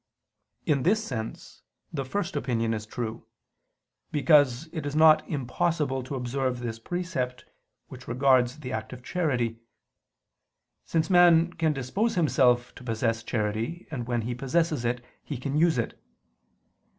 In 0.65 0.81
this 0.81 1.03
sense, 1.03 1.61
the 1.93 2.03
first 2.03 2.35
opinion 2.35 2.73
is 2.73 2.87
true. 2.87 3.27
Because 4.11 4.65
it 4.73 4.83
is 4.83 4.95
not 4.95 5.23
impossible 5.29 6.01
to 6.01 6.15
observe 6.15 6.57
this 6.59 6.79
precept 6.79 7.45
which 7.87 8.07
regards 8.07 8.57
the 8.61 8.71
act 8.71 8.93
of 8.93 9.03
charity; 9.03 9.59
since 10.85 11.11
man 11.11 11.53
can 11.53 11.71
dispose 11.73 12.15
himself 12.15 12.73
to 12.73 12.83
possess 12.83 13.21
charity, 13.21 13.87
and 13.91 14.07
when 14.07 14.23
he 14.23 14.33
possesses 14.33 14.85
it, 14.85 15.05
he 15.23 15.37
can 15.37 15.55
use 15.55 15.77
it. 15.77 16.01